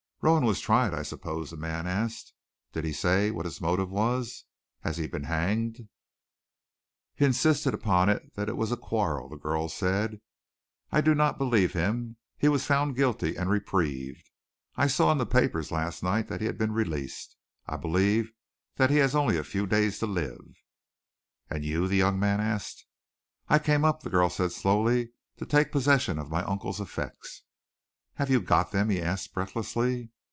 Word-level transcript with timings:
"Rowan 0.23 0.45
was 0.45 0.59
tried, 0.59 0.93
I 0.93 1.01
suppose?" 1.01 1.49
the 1.49 1.57
man 1.57 1.87
asked. 1.87 2.31
"Did 2.73 2.85
he 2.85 2.93
say 2.93 3.31
what 3.31 3.45
his 3.45 3.59
motive 3.59 3.89
was? 3.89 4.43
Has 4.81 4.97
he 4.97 5.07
been 5.07 5.23
hanged?" 5.23 5.89
"He 7.15 7.25
insisted 7.25 7.73
upon 7.73 8.07
it 8.07 8.35
that 8.35 8.47
it 8.47 8.55
was 8.55 8.71
a 8.71 8.77
quarrel," 8.77 9.29
the 9.29 9.35
girl 9.37 9.67
said. 9.67 10.21
"I 10.91 11.01
do 11.01 11.15
not 11.15 11.39
believe 11.39 11.73
him. 11.73 12.17
He 12.37 12.47
was 12.49 12.67
found 12.67 12.95
guilty 12.95 13.35
and 13.35 13.49
reprieved. 13.49 14.29
I 14.75 14.85
saw 14.85 15.11
in 15.11 15.17
the 15.17 15.25
papers 15.25 15.71
last 15.71 16.03
night 16.03 16.27
that 16.27 16.39
he 16.39 16.45
had 16.45 16.59
been 16.59 16.71
released. 16.71 17.35
I 17.65 17.77
believe 17.77 18.31
that 18.75 18.91
he 18.91 18.97
has 18.97 19.15
only 19.15 19.37
a 19.39 19.43
few 19.43 19.65
days 19.65 19.97
to 19.97 20.05
live." 20.05 20.45
"And 21.49 21.65
you?" 21.65 21.87
the 21.87 21.97
young 21.97 22.19
man 22.19 22.39
asked. 22.39 22.85
"I 23.49 23.57
came 23.57 23.83
up," 23.83 24.03
the 24.03 24.11
girl 24.11 24.29
said 24.29 24.51
slowly, 24.51 25.13
"to 25.37 25.47
take 25.47 25.71
possession 25.71 26.19
of 26.19 26.29
my 26.29 26.43
uncle's 26.43 26.79
effects." 26.79 27.41
"Have 28.15 28.29
you 28.29 28.41
got 28.41 28.71
them?" 28.71 28.89
he 28.89 29.01
asked 29.01 29.33
breathlessly. 29.33 30.11